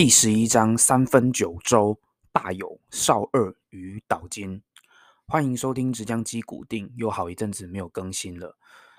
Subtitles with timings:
[0.00, 2.00] 第十一章三分九州，
[2.32, 4.62] 大有少二与岛津。
[5.26, 8.56] 欢迎收听《直江基古定》，又好一阵子没有更新了。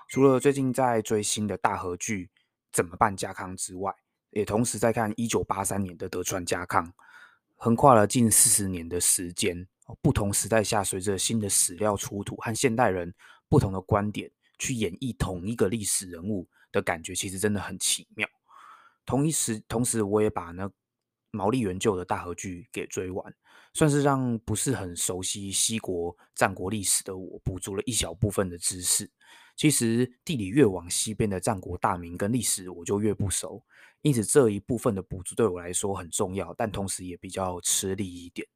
[0.08, 2.26] 除了最近在追新的大和剧
[2.70, 3.92] 《怎么办家康》之外，
[4.30, 6.92] 也同时在看一九八三年的德川家康。
[7.56, 9.66] 横跨了近四十年的时间，
[10.00, 13.12] 不同时代下，随着新的史料出土和现代人
[13.48, 18.28] 不同的观点去演绎同一个历史人物的感觉，其实真的很奇妙。
[19.04, 20.70] 同一时，同时我也把那
[21.32, 23.34] 毛利元就的大和剧给追完，
[23.74, 29.10] 算是让不是很熟悉西国战国历史的我补足了一小部分的知识。
[29.56, 33.62] 其实地理越往西边的战国大名跟历史我就越不熟，
[34.00, 38.46] 因此这一部分的补足对我来说很重要，但同时也比较吃力一点。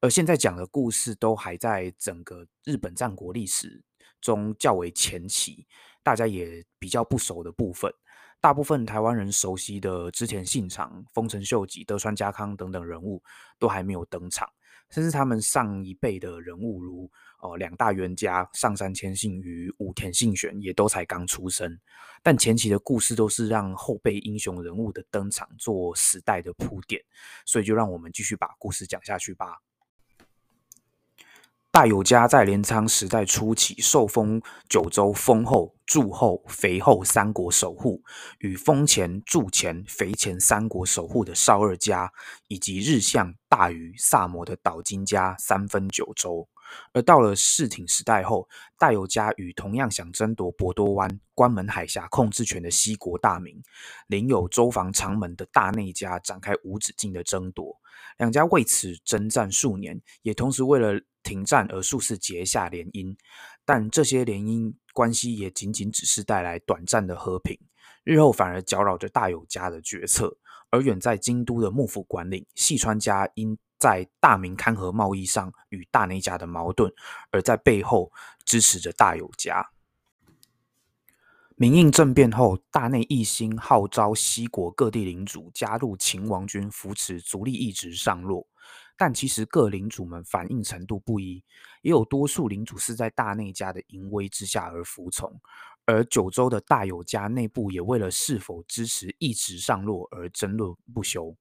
[0.00, 3.82] 而现在讲的故事都还在整个日本战国历史
[4.20, 5.66] 中较为前期，
[6.02, 7.92] 大家也比较不熟的部分。
[8.40, 13.22] 大部分台湾人熟悉的织田信长、丰臣秀吉、德川家康等等人物
[13.58, 14.48] 都还没有登场，
[14.90, 21.78] 甚至他们上一辈的人物，如哦两大元家上杉谦信与武田信玄，也都才刚出生。
[22.20, 27.00] 但前期的故事都是让后辈英雄人物的登场做时代的铺垫，
[27.46, 29.58] 所以就让我们继续把故事讲下去吧。
[31.70, 38.02] 大友家在镰仓时代初期受封九州丰后、柱后、肥后三国守护，
[38.38, 42.10] 与丰前、柱前、肥前三国守护的少二家，
[42.48, 46.48] 以及日向、大隅、萨摩的岛津家三分九州。
[46.92, 53.62] 而到了室町时代后，大友家与同样想争夺博多湾、关门海峡控制权的西国大名，
[54.06, 57.78] 领有州防长门的大内家展开无止境的争夺。
[58.18, 63.16] 两家为此征战数年，也同时为了停战而数次结下联姻，
[63.64, 67.58] 但这些联姻关系也仅仅只是带来短暂的和平，
[68.04, 70.36] 日后反而搅扰着大友家的决策。
[70.70, 76.92] 而远在京都的幕府管领细川家，因在大明勘和贸易上与大内家的矛盾，
[77.32, 78.12] 而在背后
[78.44, 79.70] 支持着大友家。
[81.56, 88.46] 明应政变后，大内义兴号召西国各地领主加入秦王军，扶持足利义直上洛。
[88.96, 91.42] 但其实各领主们反应程度不一，
[91.80, 95.40] 也有多数领主是在大内家的淫威之下而服从。
[95.86, 101.36] 而九州的大友家内部也为了是否支持义直上洛而争论不休。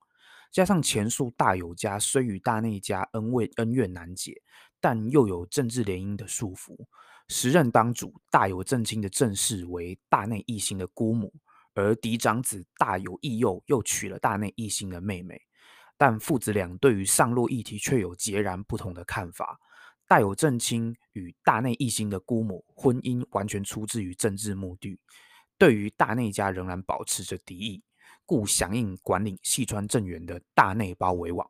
[0.51, 4.41] 加上前述大友家虽与大内家恩怨恩怨难解，
[4.79, 6.75] 但又有政治联姻的束缚。
[7.29, 11.33] 时任当主大有正卿的正室为大内义兴的姑母，
[11.73, 15.41] 而嫡长子大有义佑又娶了大内义兴的妹妹。
[15.97, 19.57] 但父子俩对于上洛议题却有截然不同的看法。
[20.07, 24.99] 大有正卿与大内义兴的姑母婚姻完全出自于政治目的，
[25.57, 27.81] 对于大内家仍然保持着敌意，
[28.31, 31.45] 故响应管理细川政元的大内包围网。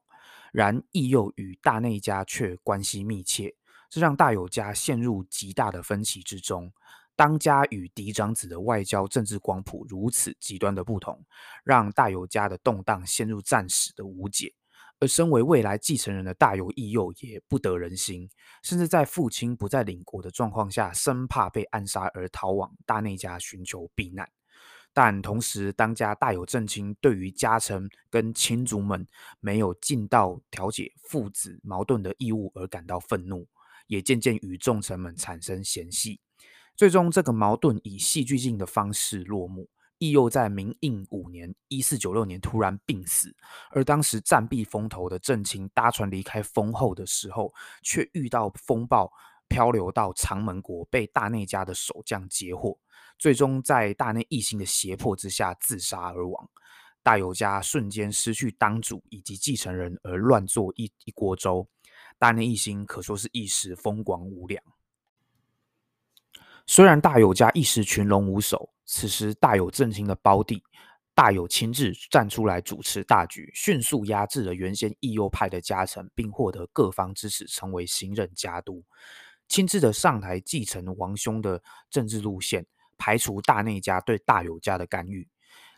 [0.52, 3.54] 然义佑与大内家却关系密切。
[3.88, 6.74] 这让大友家陷入极大的分歧之中。
[7.16, 11.24] 当家与嫡长子的外交政治光谱如此极端的不同，
[11.64, 14.52] 让大友家的动荡陷入暂时的无解。
[15.00, 18.28] 而身为未来继承人的大友义佑也不得人心，
[18.64, 24.28] 甚至在父亲不在领国的状况下，生怕被暗杀而逃往大内家寻求避难。
[24.94, 29.08] 但同时，当家大有正卿对于家臣跟亲族们
[29.40, 33.48] 没有尽到调解父子矛盾的义务而感到愤怒。
[33.88, 36.22] 也渐渐与众臣们产生嫌隙，
[36.78, 39.68] 最终这个矛盾以戏剧性的方式落幕。
[39.98, 43.36] 义佑在明应五年（一四九六年）突然病死，
[43.70, 49.12] 而当时暂避风头的正卿搭船离开丰后的时候，却遇到风暴，
[49.50, 52.80] 漂流到长门国，被大内家的守将截获，
[53.22, 56.50] 最终在大内义兴的胁迫之下自杀而亡。
[57.04, 61.68] 大友家瞬间失去当主以及继承人，而乱作一一锅粥。
[62.18, 64.64] 大内义兴可说是一时风光无两。
[66.66, 70.64] 虽然大友家一时群龙无首，此时大有正卿的胞弟
[71.14, 78.84] 大有亲自站出来主持大局，迅速压制了原先义右派的家臣，并获得各方支持，成为新任家督，
[79.48, 82.66] 亲自的上台继承王兄的政治路线，
[83.02, 85.28] 排除大内家对大友家的干预。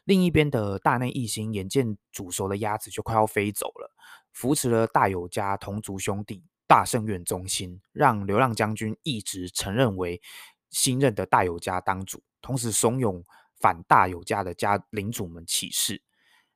[0.04, 3.90] 另一边的大内义兴眼见煮熟的鸭子就快要飞走了。
[4.34, 10.22] 扶持了大友家同族兄弟大圣院忠心，让流浪将军一直承认为
[10.70, 13.24] 新任的大友家当主，同时怂恿
[13.62, 16.02] 反大友家的家领主们起事。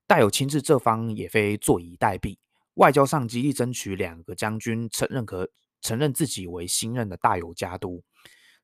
[0.06, 2.38] 大友亲自这方也非坐以待毙，
[2.74, 5.50] 外交上极力争取两个将军承认可
[5.80, 8.04] 承认自己为新任的大友家督，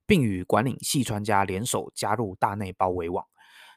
[0.06, 3.26] 并与管领细川家联手加入大内包围网，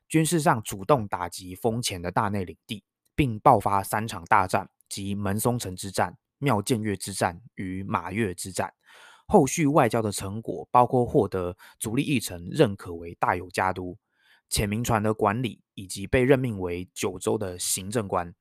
[0.08, 2.84] 军事上主动打击丰前的大内领地。
[3.18, 8.74] 并爆发三场大战，即门松城之战、妙见月之战与马月之战。
[9.26, 13.96] 后续外交的成果包括获得足利义城认可为大有家督、
[14.50, 18.34] 浅明船的管理，以及被任命为九州的行政官。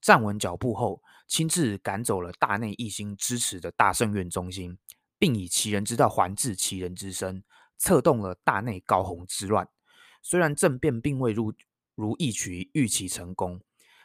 [0.00, 4.78] 站稳脚步后，亲自赶走了大内一心支持的大圣院中心，
[5.20, 7.44] 并以其人之道还治其人之身，
[7.78, 9.68] 策动了大内高洪之乱。
[10.20, 11.52] 虽然政变并未如
[11.94, 13.60] 如预期预期成功。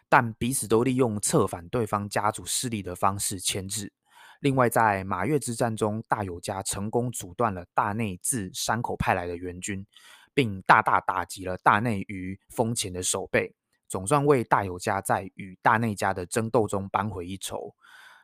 [0.07, 3.91] 但彼此都利用策反对方家族势力的方式牵制。
[4.39, 9.83] 另外，在马月之战中，大友家成功阻断了大内自山口派来的援军，
[10.31, 13.55] 并大大打击了大内于丰前的守备，
[13.87, 17.73] 总算为大友家在与大内家的争斗中扳回一筹。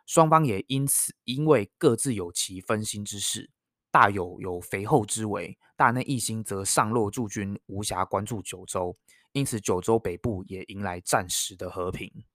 [0.06, 3.50] 双方也因此因为各自有其分心之事，
[3.90, 8.98] 大友有肥厚之围，大内一心则上洛驻军，无暇关注九州。
[9.34, 12.26] 因此，九州北部也迎来暂时的和平。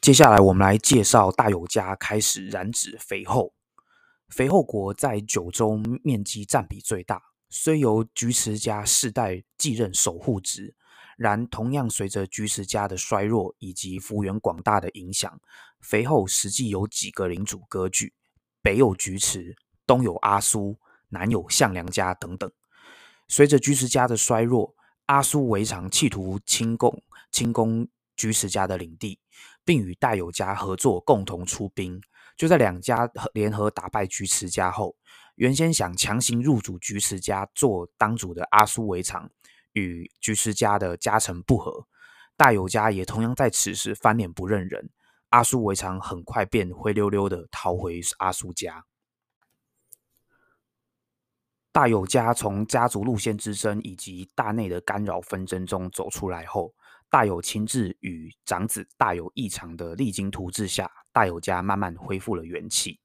[0.00, 3.54] 接下来，我们来介绍大友家开始染指肥后。
[4.28, 10.74] 肥后国在九州面积占比最大，虽由菊池家世代继任守护职，
[11.16, 15.40] 然同样随着菊池家的衰弱以及幅员广大的影响，
[15.80, 18.12] 肥后实际有几个领主割据，
[18.60, 19.56] 北有菊池，
[19.86, 20.78] 东有阿苏，
[21.08, 22.50] 南有向良家等等。
[23.28, 24.74] 随着居士家的衰弱，
[25.06, 29.18] 阿苏围常企图侵攻侵攻居士家的领地，
[29.64, 32.00] 并与大友家合作，共同出兵。
[32.36, 34.96] 就在两家联合打败居持家后，
[35.36, 39.30] 原先想强行入主居持家做当主的阿苏围常
[39.74, 41.86] 与居士家的家臣不和，
[42.36, 44.90] 大友家也同样在此时翻脸不认人。
[45.28, 48.84] 阿苏围常很快便灰溜溜的逃回阿苏家。
[51.72, 56.72] 大友家从家族路线之争以及大内的干扰纷争中走出来后，
[57.10, 63.00] 大友亲自与长子大友义长的励精图治下，大友家慢慢恢复了元气。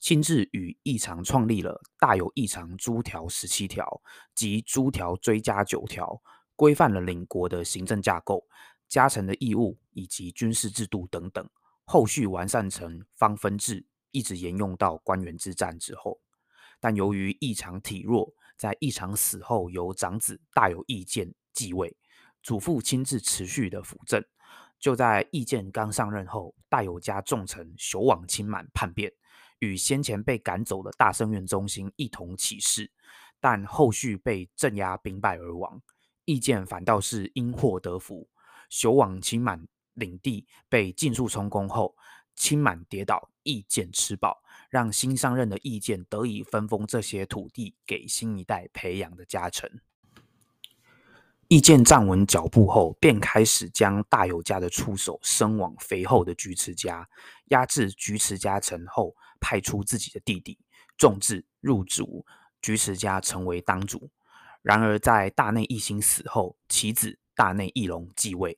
[0.00, 4.00] 亲自与义长创立了大有义长诸条十七条
[4.34, 6.20] 及诸条追加九条，
[6.56, 8.46] 规范了领国的行政架构、
[8.88, 11.46] 家臣的义务以及军事制度等等。
[11.84, 16.18] 后续完善成方分制，一直沿用到官员之战之后。
[16.80, 21.94] 但由于异常体弱，在异常死后，由长子大有义见继位，
[22.42, 24.24] 祖父亲自持续的辅政。
[24.78, 29.12] 就在义见刚上任后，大有家重臣朽往清满叛变，
[29.60, 32.90] 与先前被赶走的大生院中心一同起事，
[33.40, 35.80] 但后续被镇压兵败而亡。
[36.26, 38.28] 义见反倒是因祸得福，
[38.70, 41.96] 朽往清满领地被尽数充公后，
[42.34, 44.42] 清满跌倒，义见吃饱。
[44.68, 49.80] 让新上任的意见得以分封这些土地给新一代培养的家臣。
[51.50, 57.08] 意见站稳脚步后，便开始将大友家的触手伸往肥厚的菊池家，
[57.46, 60.56] 压制菊池家臣后，派出自己的弟弟
[60.96, 62.24] 重治入主
[62.62, 64.12] 菊池家，成为当主。
[64.62, 68.56] 然而，在大内义兴死后，其子大内义隆继位，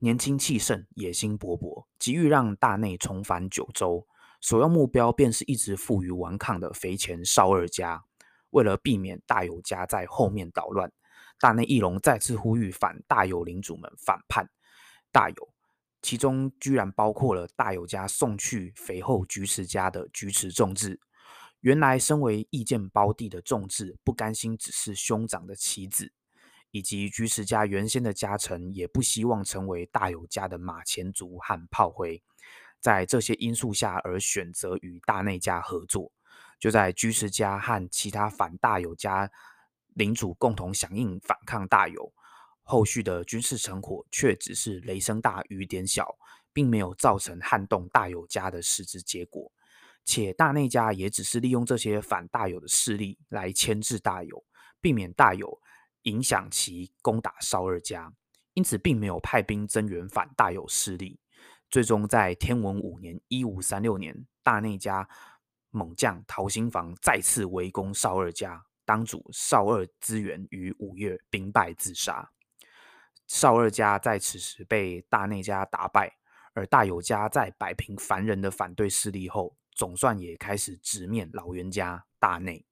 [0.00, 4.06] 年轻气盛，野心勃勃，急于让大内重返九州。
[4.42, 8.04] 首要目标便是一直负隅顽抗的肥前少二家。
[8.50, 10.92] 为了避免大友家在后面捣乱，
[11.38, 14.48] 大内义隆再次呼吁反大友领主们反叛
[15.12, 15.54] 大友，
[16.02, 21.00] 其中居然包括了大友家送去肥后菊池家的菊池重治。
[21.60, 26.12] 原来身为义见胞弟的重治不甘心只是兄长的棋子，
[26.70, 32.22] 以及菊池家原先的家臣也不希望成为大友家的马前卒和炮灰。
[32.78, 36.12] 在这些因素下，而选择与大内家合作。
[36.60, 39.30] 就在居士家和其他反大友家
[39.96, 42.12] 领主共同响应反抗大友，
[42.62, 46.16] 后续的军事成果却只是雷声大雨点小，
[46.52, 49.50] 并没有造成撼动大友家的实质结果。
[50.04, 54.44] 且大内家也只是利用这些反大友的势力来牵制大友，
[54.80, 55.60] 避免大友
[56.02, 58.12] 影响其攻打少二家，
[58.52, 61.18] 因此并没有派兵增援反大友势力。
[61.70, 65.08] 最终在天文五年（一五三六年），大内家
[65.70, 72.32] 猛将陶兴房再次围攻少二家，当主少二资源于五月兵败自杀。
[73.26, 76.16] 少二家在此时被大内家打败，
[76.54, 82.64] 而大友家在摆平凡人的反对势力后，总算也开始直面老袁家大内。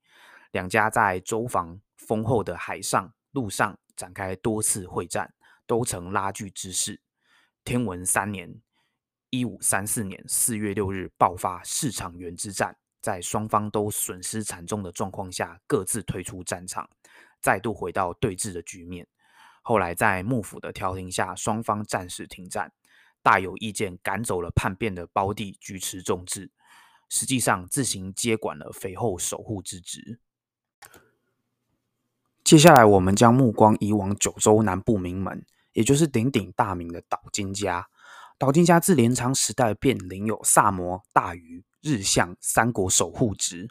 [0.52, 5.34] 两家在周防丰厚的海上、陆上展开多次会战，
[5.66, 7.02] 都曾拉锯之势。
[7.64, 8.62] 天文三年。
[9.30, 16.88] 一五三四年四月六日爆发市场原之战，在双方都损失惨重的状况下，各自退出战场，
[17.38, 19.06] 再度回到对峙的局面。
[19.60, 22.72] 后来在幕府的调停下，双方暂时停战。
[23.22, 26.50] 大有意见，赶走了叛变的胞弟举持众志，
[27.10, 30.18] 实际上自行接管了肥后守护之职。
[32.42, 35.44] 接下来，我们将目光移往九州南部名门，
[35.74, 37.86] 也就是鼎鼎大名的岛津家。
[38.38, 43.68] 岛津家自镰仓时代便领有萨摩、大隅、日向三国守护职，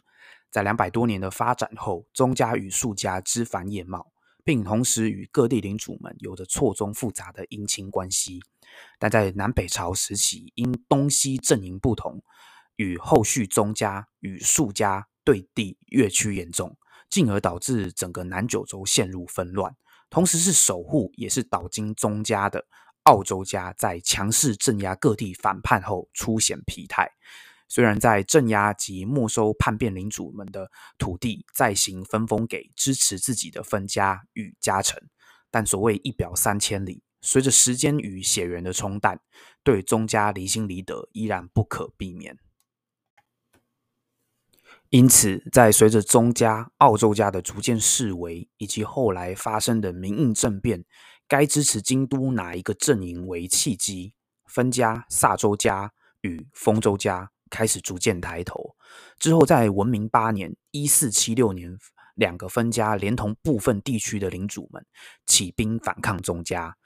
[0.48, 4.12] 在两百多年的发展后，宗家与术家枝繁叶茂，
[4.44, 8.40] 并同时与各地领主们有着错综复杂的姻亲关系。
[9.00, 12.22] 但在南北朝时期，因东西阵营不同，
[12.76, 16.76] 与后续宗家与术家对立越趋严重。
[17.10, 19.76] 进而导致整个南九州陷入纷乱，
[20.10, 22.66] 同时是守护也是岛津宗家的
[23.04, 27.08] 澳洲家，在强势镇压各地反叛后出现疲态。
[27.68, 35.08] 虽然在镇压及没收叛变领主们的土地，再行分封给支持自己的分家与家臣，
[35.50, 39.20] 但所谓一表三千里，随着时间与血缘的冲淡，
[39.62, 42.38] 对宗家离心离德依然不可避免。
[44.90, 50.84] 因此，在随着宗家、澳洲家的逐渐式微，以及后来发生的民印政变，
[51.26, 54.14] 该支持京都哪一个阵营为契机，
[54.46, 58.74] 分家、萨州家与丰州家开始逐渐抬头。
[59.20, 61.78] 之后，在文明八年（一四七六年），
[62.16, 64.84] 两个分家连同部分地区的领主们
[65.24, 66.76] 起兵反抗宗家。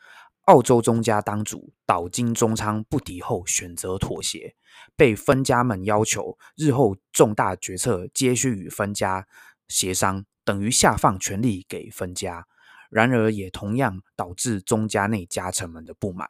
[0.42, 4.54] 澳洲宗家当主岛津宗昌不敌后，选择妥协，
[4.94, 9.26] 被分家们要求日后重大决策皆需与分家
[9.68, 12.46] 协商，等于下放权力给分家。
[12.90, 16.28] 然而，也同样导致宗家内家臣们的不满。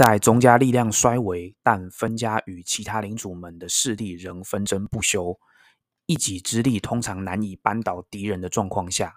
[0.00, 5.38] 在宗家力量衰微，但分家与其他领主们的势力仍纷争不休，
[6.06, 9.16] 一己之力通常难以扳倒敌人的状况下。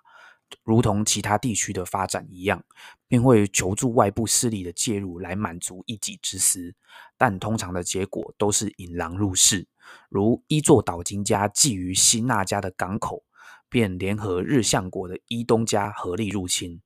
[0.65, 2.61] 如同其他地区的发展一样，
[3.07, 6.75] 便会求助外部势力的介入来满足一己之私，
[7.17, 9.65] 但通常的结果都是引狼入室。
[10.09, 13.23] 如伊座岛津家觊觎新纳家的港口，
[13.69, 16.81] 便联合日向国的伊东家合力入侵。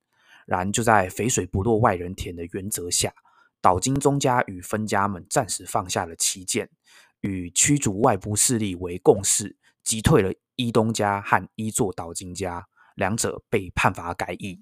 [0.45, 3.11] 然就在肥水不落外人田的原则下，
[3.61, 6.69] 岛津宗家与分家们暂时放下了旗舰，
[7.21, 12.67] 与驱逐外部势力为共事，击退了伊东家和伊座岛津家。
[12.97, 14.59] 两者被判罚改易。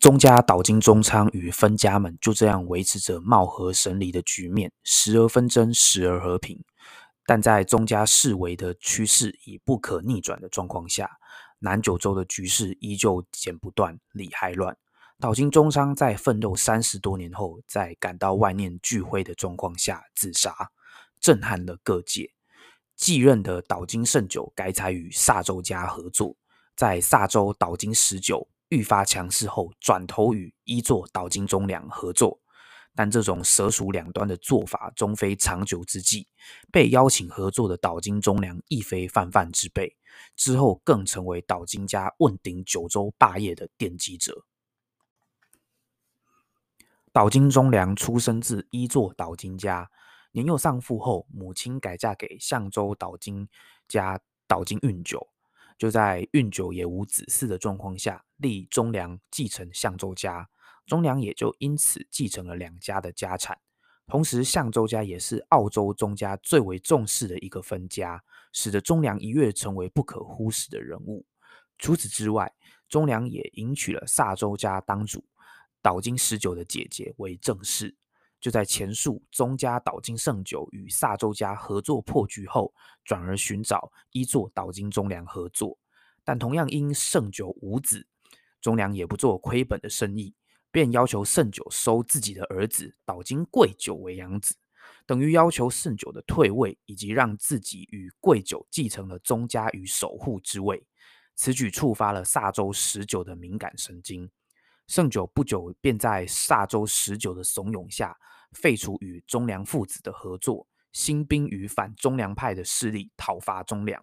[0.00, 6.64] 宗家岛津宗昌与分家们就这样维持着貌合神离的局面，时而纷争，时而和平。
[7.26, 11.18] 但在宗家视为的趋势已不可逆转的状况下，
[11.58, 14.78] 南九州的局势依旧剪不断，理还乱。
[15.18, 20.54] 岛津宗昌在奋斗三十多年后，在感到万念俱灰的状况下自杀，
[21.18, 22.30] 震撼了各界。
[22.94, 26.36] 继任的岛津胜久改采与萨州家合作，
[26.76, 32.38] 在萨州岛津十九愈发强势后，转投与伊座岛津忠良合作。
[32.94, 36.28] 但这种蛇鼠两端的做法终非长久之计。
[36.70, 39.96] 被邀请合作的岛津忠良亦非泛泛之辈，
[40.36, 44.44] 之后更成为岛津家问鼎九州霸业的奠基者。
[47.16, 49.90] 岛津忠良出生自一座岛津家。
[50.32, 53.48] 年幼丧父后，母亲改嫁给相州岛津
[53.88, 55.26] 家岛津运久。
[55.78, 60.46] 就在运久也无子嗣的状况下，立忠良继承相州家，
[60.84, 63.58] 忠良也就因此继承了两家的家产。
[64.06, 71.24] 同时，相州家也是澳洲宗家最为重视的一个分家，使得忠良一跃成为不可忽视的人物。
[71.78, 72.52] 除此之外，
[72.90, 75.24] 忠良也迎娶了萨州家当主
[75.86, 77.94] 岛津十九的姐姐为正室。
[78.40, 82.74] 就在前述宗家岛津胜久与萨州家合作破局后，
[83.04, 85.78] 转而寻找一座岛津忠良合作，
[86.24, 88.04] 但同样因胜久无子，
[88.60, 90.34] 忠良也不做亏本的生意，
[90.72, 94.56] 便要求胜久收自己的儿子岛津贵久为养子，
[95.06, 100.84] 等于要求胜久的退位，以及让自己与贵久继承了宗家与守护之位。
[101.36, 104.28] 此举触发了萨州十九的敏感神经。
[104.86, 108.16] 盛久不久便在萨州十九的怂恿下，
[108.52, 114.02] 废除与忠良父子的合作，兴兵与反忠良派的势力讨伐忠良。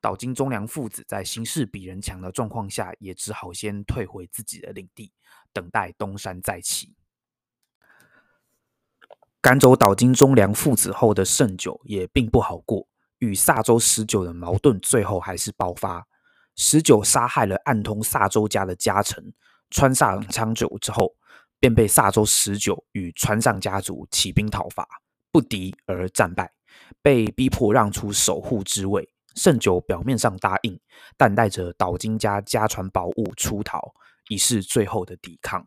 [0.00, 5.12] 岛津忠良父子在形势比人强的状况下，也只好先退回自己的领地，
[5.52, 6.94] 等待东山再起。
[9.40, 12.86] 赶走岛津忠良父子后的盛久也并不好过，
[13.18, 16.06] 与萨州十九的矛盾最后还是爆发。
[16.54, 19.32] 十九杀害了暗通萨州家的家臣。
[19.72, 21.14] 川上昌久之后，
[21.58, 24.86] 便被萨州十九与川上家族起兵讨伐，
[25.32, 26.52] 不敌而战败，
[27.00, 30.78] 被逼迫让出守护之位，胜九表面上答应，
[31.16, 33.80] 但带着岛津家家传宝物出逃，
[34.28, 35.66] 以示最后的抵抗。